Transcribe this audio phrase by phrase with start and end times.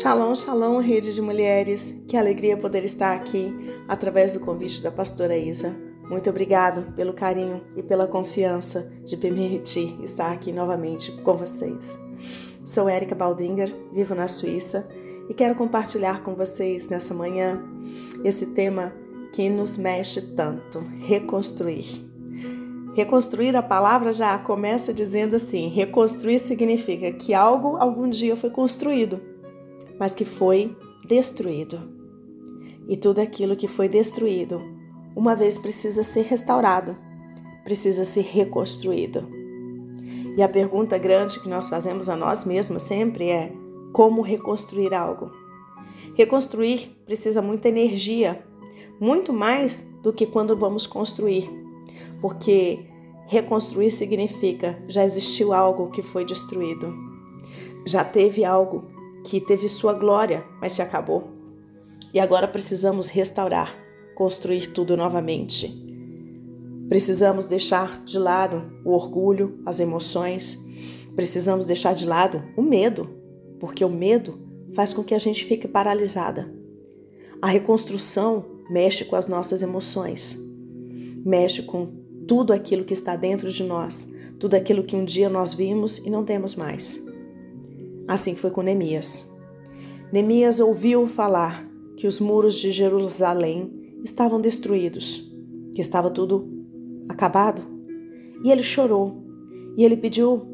[0.00, 2.02] Shalom, shalom, rede de mulheres.
[2.08, 3.54] Que alegria poder estar aqui
[3.86, 5.76] através do convite da pastora Isa.
[6.08, 11.98] Muito obrigado pelo carinho e pela confiança de permitir estar aqui novamente com vocês.
[12.64, 14.88] Sou Érica Baldinger, vivo na Suíça
[15.28, 17.62] e quero compartilhar com vocês nessa manhã
[18.24, 18.94] esse tema
[19.34, 22.08] que nos mexe tanto: reconstruir.
[22.94, 29.20] Reconstruir a palavra já começa dizendo assim: reconstruir significa que algo algum dia foi construído,
[30.00, 31.78] mas que foi destruído.
[32.88, 34.60] E tudo aquilo que foi destruído,
[35.14, 36.96] uma vez precisa ser restaurado,
[37.62, 39.28] precisa ser reconstruído.
[40.36, 43.52] E a pergunta grande que nós fazemos a nós mesmos sempre é:
[43.92, 45.30] como reconstruir algo?
[46.16, 48.42] Reconstruir precisa muita energia,
[48.98, 51.60] muito mais do que quando vamos construir
[52.20, 52.86] porque
[53.26, 56.94] reconstruir significa já existiu algo que foi destruído,
[57.86, 58.84] já teve algo
[59.24, 61.30] que teve sua glória, mas se acabou.
[62.12, 63.76] E agora precisamos restaurar,
[64.14, 65.88] construir tudo novamente.
[66.88, 70.58] Precisamos deixar de lado o orgulho, as emoções,
[71.14, 73.08] precisamos deixar de lado o medo,
[73.60, 74.40] porque o medo
[74.72, 76.52] faz com que a gente fique paralisada.
[77.40, 80.38] A reconstrução mexe com as nossas emoções,
[81.24, 81.86] mexe com
[82.26, 86.10] tudo aquilo que está dentro de nós, tudo aquilo que um dia nós vimos e
[86.10, 87.09] não temos mais.
[88.10, 89.32] Assim foi com Neemias.
[90.12, 91.64] Neemias ouviu falar
[91.96, 93.72] que os muros de Jerusalém
[94.02, 95.32] estavam destruídos,
[95.72, 96.50] que estava tudo
[97.08, 97.62] acabado.
[98.42, 99.22] E ele chorou,
[99.76, 100.44] e ele pediu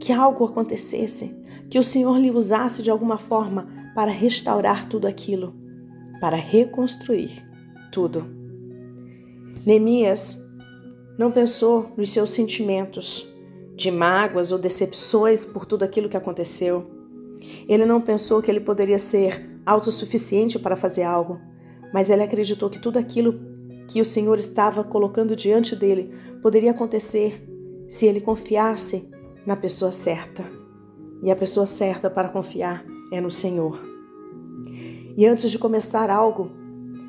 [0.00, 5.54] que algo acontecesse, que o Senhor lhe usasse de alguma forma para restaurar tudo aquilo,
[6.20, 7.30] para reconstruir
[7.92, 8.26] tudo.
[9.64, 10.44] Neemias
[11.16, 13.27] não pensou nos seus sentimentos
[13.78, 16.90] de mágoas ou decepções por tudo aquilo que aconteceu.
[17.68, 21.38] Ele não pensou que ele poderia ser autossuficiente para fazer algo,
[21.94, 23.38] mas ele acreditou que tudo aquilo
[23.86, 26.10] que o Senhor estava colocando diante dele
[26.42, 27.48] poderia acontecer
[27.88, 29.08] se ele confiasse
[29.46, 30.44] na pessoa certa.
[31.22, 33.78] E a pessoa certa para confiar é no Senhor.
[35.16, 36.50] E antes de começar algo,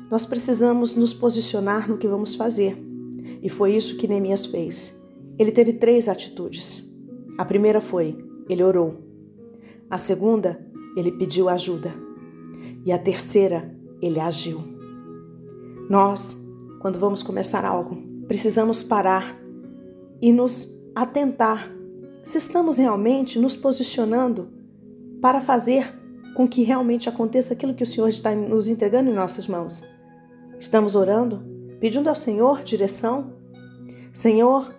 [0.08, 2.78] nós precisamos nos posicionar no que vamos fazer.
[3.42, 4.99] E foi isso que Neemias fez.
[5.40, 6.86] Ele teve três atitudes.
[7.38, 8.16] A primeira foi:
[8.48, 8.98] ele orou.
[9.88, 10.60] A segunda,
[10.94, 11.94] ele pediu ajuda.
[12.84, 14.62] E a terceira, ele agiu.
[15.88, 16.46] Nós,
[16.80, 17.96] quando vamos começar algo,
[18.28, 19.40] precisamos parar
[20.20, 21.72] e nos atentar
[22.22, 24.50] se estamos realmente nos posicionando
[25.22, 25.98] para fazer
[26.36, 29.82] com que realmente aconteça aquilo que o Senhor está nos entregando em nossas mãos.
[30.58, 31.50] Estamos orando?
[31.80, 33.32] pedindo ao Senhor direção.
[34.12, 34.72] Senhor,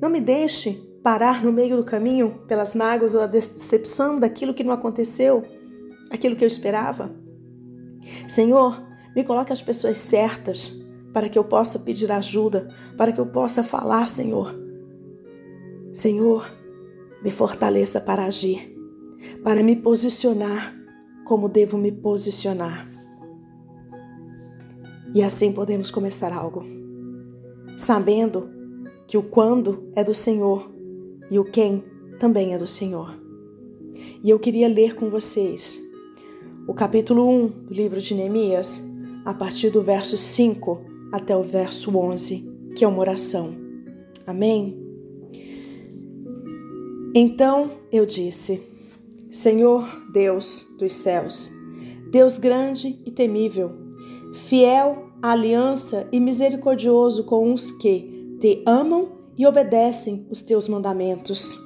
[0.00, 4.64] não me deixe parar no meio do caminho pelas mágoas ou a decepção daquilo que
[4.64, 5.44] não aconteceu,
[6.10, 7.14] aquilo que eu esperava.
[8.28, 8.82] Senhor,
[9.14, 13.62] me coloque as pessoas certas para que eu possa pedir ajuda, para que eu possa
[13.62, 14.54] falar, Senhor.
[15.92, 16.50] Senhor,
[17.22, 18.76] me fortaleça para agir,
[19.42, 20.74] para me posicionar
[21.24, 22.86] como devo me posicionar.
[25.14, 26.64] E assim podemos começar algo,
[27.76, 28.55] sabendo
[29.06, 30.70] que o quando é do Senhor
[31.30, 31.84] e o quem
[32.18, 33.14] também é do Senhor.
[34.22, 35.80] E eu queria ler com vocês
[36.66, 38.84] o capítulo 1 do livro de Neemias,
[39.24, 43.54] a partir do verso 5 até o verso 11, que é uma oração.
[44.26, 44.76] Amém?
[47.14, 48.62] Então eu disse:
[49.30, 51.52] Senhor Deus dos céus,
[52.10, 53.72] Deus grande e temível,
[54.32, 61.58] fiel aliança e misericordioso com os que te amam e obedecem os teus mandamentos.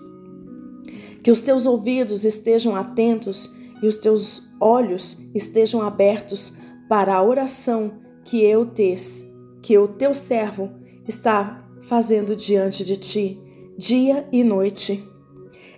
[1.22, 3.50] Que os teus ouvidos estejam atentos
[3.82, 6.54] e os teus olhos estejam abertos
[6.88, 7.92] para a oração
[8.24, 9.26] que eu tes,
[9.62, 10.70] que o teu servo
[11.06, 13.40] está fazendo diante de ti,
[13.76, 15.02] dia e noite,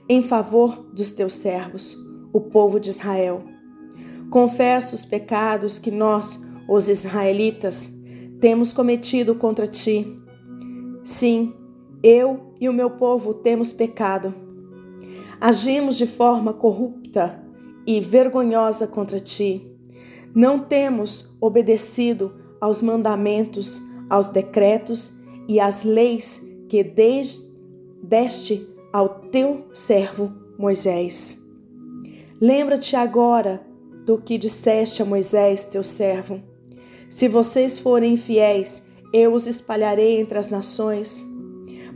[0.09, 1.97] em favor dos teus servos,
[2.33, 3.45] o povo de Israel.
[4.31, 7.99] Confesso os pecados que nós, os israelitas,
[8.41, 10.19] temos cometido contra ti.
[11.04, 11.52] Sim,
[12.02, 14.34] eu e o meu povo temos pecado.
[15.40, 17.43] Agimos de forma corrupta
[17.87, 19.66] e vergonhosa contra ti.
[20.34, 25.14] Não temos obedecido aos mandamentos, aos decretos
[25.49, 26.82] e às leis que
[28.02, 31.44] deste ao teu servo Moisés.
[32.40, 33.64] Lembra-te agora
[34.06, 36.52] do que disseste a Moisés, teu servo
[37.12, 41.25] se vocês forem fiéis, eu os espalharei entre as nações.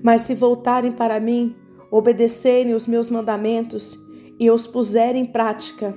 [0.02, 1.54] Mas se voltarem para mim,
[1.90, 3.98] obedecerem os meus mandamentos
[4.38, 5.96] e os puserem em prática,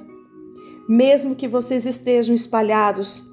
[0.88, 3.24] mesmo que vocês estejam espalhados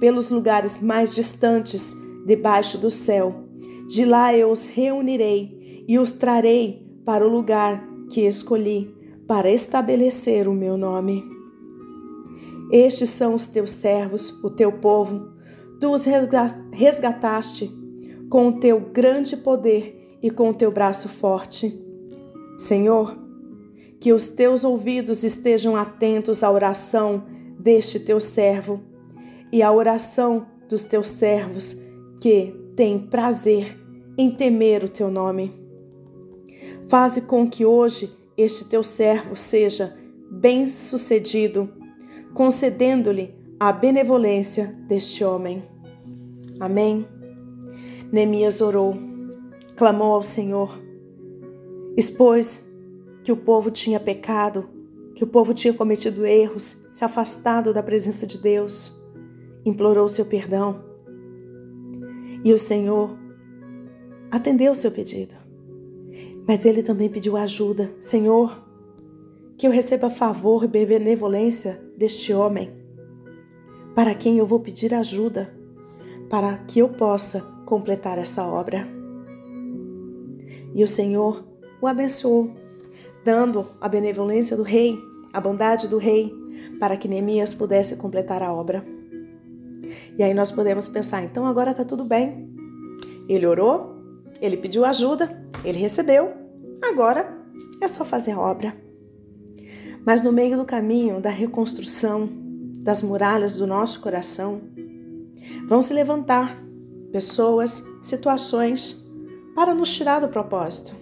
[0.00, 1.94] pelos lugares mais distantes
[2.26, 3.44] debaixo do céu.
[3.88, 8.94] De lá eu os reunirei e os trarei para o lugar que escolhi
[9.26, 11.24] para estabelecer o meu nome.
[12.70, 15.35] Estes são os teus servos, o teu povo.
[15.80, 16.04] Tu os
[16.72, 17.70] resgataste
[18.30, 21.84] com o teu grande poder e com o teu braço forte.
[22.56, 23.16] Senhor,
[24.00, 27.24] que os teus ouvidos estejam atentos à oração
[27.58, 28.80] deste teu servo
[29.52, 31.82] e à oração dos teus servos
[32.20, 33.78] que têm prazer
[34.18, 35.54] em temer o teu nome.
[36.88, 39.96] Faze com que hoje este teu servo seja
[40.30, 41.68] bem-sucedido,
[42.34, 45.62] concedendo-lhe a benevolência deste homem.
[46.60, 47.06] Amém.
[48.12, 48.94] Neemias orou,
[49.74, 50.78] clamou ao Senhor,
[51.96, 52.66] expôs
[53.24, 54.68] que o povo tinha pecado,
[55.14, 59.02] que o povo tinha cometido erros, se afastado da presença de Deus,
[59.64, 60.84] implorou seu perdão.
[62.44, 63.16] E o Senhor
[64.30, 65.34] atendeu seu pedido.
[66.46, 67.92] Mas ele também pediu ajuda.
[67.98, 68.62] Senhor,
[69.56, 72.75] que eu receba favor e benevolência deste homem,
[73.96, 75.50] para quem eu vou pedir ajuda,
[76.28, 78.86] para que eu possa completar essa obra.
[80.74, 81.42] E o Senhor
[81.80, 82.54] o abençoou
[83.24, 84.98] dando a benevolência do rei,
[85.32, 86.30] a bondade do rei,
[86.78, 88.84] para que Neemias pudesse completar a obra.
[90.18, 92.50] E aí nós podemos pensar, então agora está tudo bem.
[93.26, 93.96] Ele orou,
[94.42, 96.34] ele pediu ajuda, ele recebeu,
[96.82, 97.34] agora
[97.80, 98.76] é só fazer a obra.
[100.04, 102.45] Mas no meio do caminho da reconstrução
[102.86, 104.60] das muralhas do nosso coração,
[105.66, 106.56] vão se levantar
[107.10, 109.04] pessoas, situações
[109.56, 110.94] para nos tirar do propósito.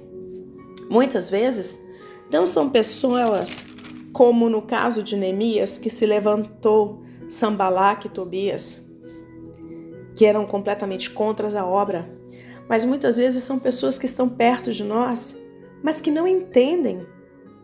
[0.88, 1.78] Muitas vezes
[2.32, 3.66] não são pessoas
[4.14, 8.80] como no caso de Neemias, que se levantou Sambalá e Tobias,
[10.14, 12.08] que eram completamente contras a obra,
[12.66, 15.36] mas muitas vezes são pessoas que estão perto de nós,
[15.82, 17.06] mas que não entendem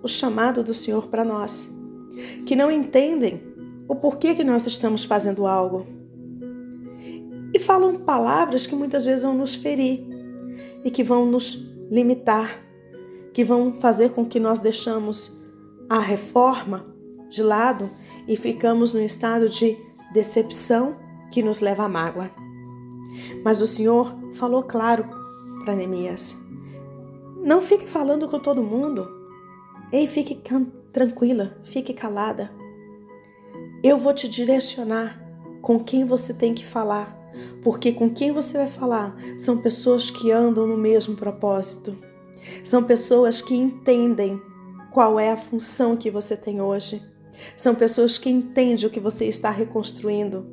[0.02, 1.70] o chamado do Senhor para nós,
[2.44, 3.49] que não entendem
[3.90, 5.86] o porquê que nós estamos fazendo algo.
[7.52, 10.06] E falam palavras que muitas vezes vão nos ferir
[10.84, 12.70] e que vão nos limitar
[13.32, 15.38] que vão fazer com que nós deixamos
[15.88, 16.86] a reforma
[17.28, 17.88] de lado
[18.26, 19.76] e ficamos no estado de
[20.12, 20.96] decepção
[21.32, 22.30] que nos leva à mágoa.
[23.44, 25.04] Mas o Senhor falou claro
[25.64, 26.36] para Neemias:
[27.42, 29.08] não fique falando com todo mundo.
[29.92, 30.40] Ei, fique
[30.92, 32.59] tranquila, fique calada.
[33.82, 35.18] Eu vou te direcionar
[35.62, 37.16] com quem você tem que falar,
[37.62, 41.96] porque com quem você vai falar são pessoas que andam no mesmo propósito.
[42.62, 44.40] São pessoas que entendem
[44.92, 47.02] qual é a função que você tem hoje.
[47.56, 50.46] São pessoas que entendem o que você está reconstruindo.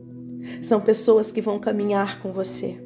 [0.61, 2.81] São pessoas que vão caminhar com você.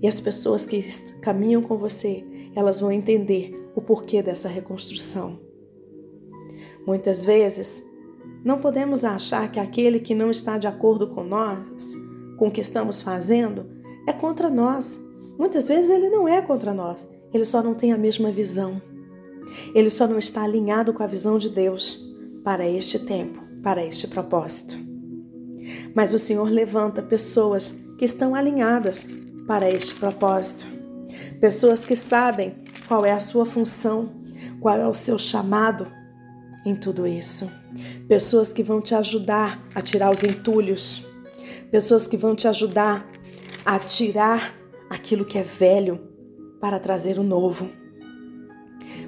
[0.00, 0.82] E as pessoas que
[1.20, 2.24] caminham com você,
[2.56, 5.38] elas vão entender o porquê dessa reconstrução.
[6.84, 7.91] Muitas vezes,
[8.44, 11.94] não podemos achar que aquele que não está de acordo com nós,
[12.36, 13.66] com o que estamos fazendo,
[14.06, 15.00] é contra nós.
[15.38, 18.82] Muitas vezes ele não é contra nós, ele só não tem a mesma visão.
[19.74, 22.00] Ele só não está alinhado com a visão de Deus
[22.42, 24.76] para este tempo, para este propósito.
[25.94, 29.06] Mas o Senhor levanta pessoas que estão alinhadas
[29.46, 30.66] para este propósito.
[31.40, 32.54] Pessoas que sabem
[32.88, 34.10] qual é a sua função,
[34.60, 35.86] qual é o seu chamado
[36.64, 37.50] em tudo isso.
[38.08, 41.06] Pessoas que vão te ajudar a tirar os entulhos.
[41.70, 43.08] Pessoas que vão te ajudar
[43.64, 44.54] a tirar
[44.90, 46.00] aquilo que é velho
[46.60, 47.70] para trazer o novo.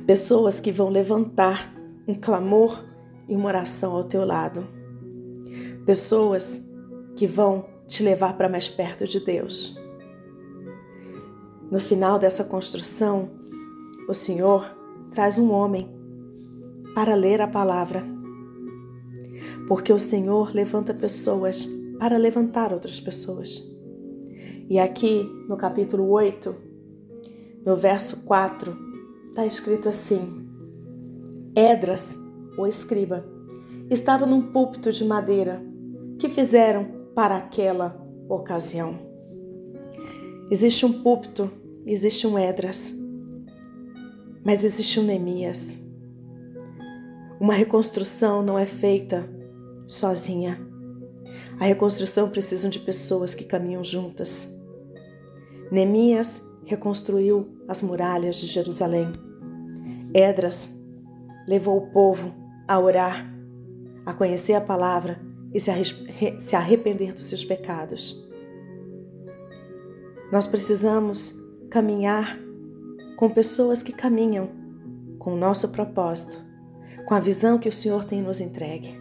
[0.06, 1.74] Pessoas que vão levantar
[2.06, 2.84] um clamor
[3.28, 4.66] e uma oração ao teu lado.
[5.86, 6.68] Pessoas
[7.16, 9.78] que vão te levar para mais perto de Deus.
[11.70, 13.30] No final dessa construção,
[14.08, 14.76] o Senhor
[15.10, 15.93] traz um homem
[16.94, 18.04] para ler a palavra.
[19.66, 23.62] Porque o Senhor levanta pessoas para levantar outras pessoas.
[24.68, 26.54] E aqui no capítulo 8,
[27.66, 28.76] no verso 4,
[29.26, 30.46] está escrito assim:
[31.54, 32.16] Edras,
[32.56, 33.24] o escriba,
[33.90, 35.62] estava num púlpito de madeira
[36.18, 38.98] que fizeram para aquela ocasião.
[40.50, 41.50] Existe um púlpito,
[41.86, 42.94] existe um Edras,
[44.44, 45.83] mas existe um Neemias.
[47.44, 49.28] Uma reconstrução não é feita
[49.86, 50.58] sozinha.
[51.60, 54.58] A reconstrução precisa de pessoas que caminham juntas.
[55.70, 59.12] Neemias reconstruiu as muralhas de Jerusalém.
[60.14, 60.82] Edras
[61.46, 62.34] levou o povo
[62.66, 63.30] a orar,
[64.06, 65.20] a conhecer a palavra
[65.52, 68.26] e se arrepender dos seus pecados.
[70.32, 72.38] Nós precisamos caminhar
[73.18, 74.48] com pessoas que caminham
[75.18, 76.42] com o nosso propósito,
[77.06, 78.98] com a visão que o Senhor tem nos entregue.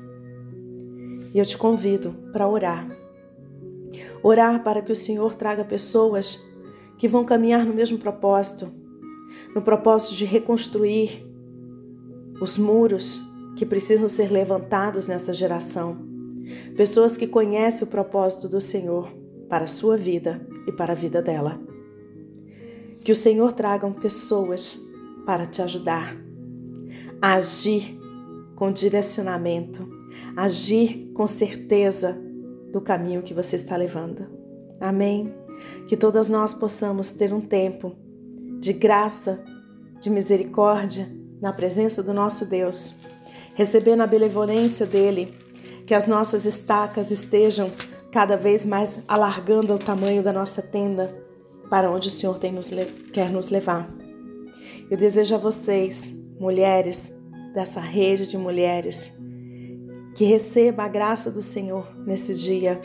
[1.33, 2.87] E eu te convido para orar.
[4.21, 6.43] Orar para que o Senhor traga pessoas
[6.97, 8.71] que vão caminhar no mesmo propósito,
[9.55, 11.25] no propósito de reconstruir
[12.39, 13.19] os muros
[13.55, 15.97] que precisam ser levantados nessa geração.
[16.75, 19.11] Pessoas que conhecem o propósito do Senhor
[19.49, 21.59] para a sua vida e para a vida dela.
[23.03, 24.79] Que o Senhor traga pessoas
[25.25, 26.17] para te ajudar
[27.23, 27.97] agir
[28.53, 29.89] com direcionamento,
[30.35, 32.21] agir com certeza
[32.69, 34.27] do caminho que você está levando.
[34.77, 35.33] Amém?
[35.87, 37.95] Que todas nós possamos ter um tempo
[38.59, 39.41] de graça,
[40.01, 41.07] de misericórdia
[41.41, 42.95] na presença do nosso Deus,
[43.55, 45.33] recebendo a benevolência dele,
[45.87, 47.71] que as nossas estacas estejam
[48.11, 51.17] cada vez mais alargando o tamanho da nossa tenda
[51.69, 52.69] para onde o Senhor nos
[53.13, 53.87] quer nos levar.
[54.91, 57.15] Eu desejo a vocês, mulheres
[57.53, 59.17] dessa rede de mulheres,
[60.13, 62.81] que receba a graça do Senhor nesse dia,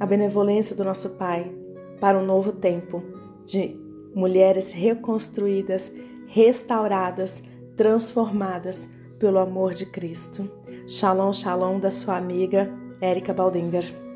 [0.00, 1.54] a benevolência do nosso Pai
[2.00, 3.00] para um novo tempo
[3.44, 3.78] de
[4.12, 5.92] mulheres reconstruídas,
[6.26, 7.44] restauradas,
[7.76, 8.88] transformadas
[9.20, 10.50] pelo amor de Cristo.
[10.88, 12.68] Shalom, shalom da sua amiga
[13.00, 14.09] Érica Baldinger.